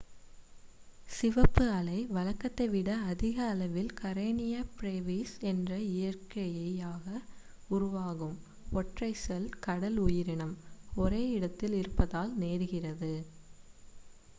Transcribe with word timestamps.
சிவப்பு 1.09 1.65
அலை 1.71 1.97
வழக்கத்தை 2.09 2.65
விட 2.69 2.89
அதிக 3.05 3.37
அளவில் 3.47 3.91
கரெனியா 4.01 4.61
ப்ரேவிஸ் 4.77 5.35
என்ற 5.43 5.69
இயற்கையாக 5.91 7.05
உருவாகும் 7.69 8.35
ஒற்றைச் 8.73 9.21
செல் 9.21 9.49
கடல் 9.59 9.99
உயிரினம் 9.99 10.55
ஒரே 10.97 11.23
இடத்தில் 11.31 11.77
இருப்பதால் 11.77 12.33
நேர்கிறது 12.39 13.13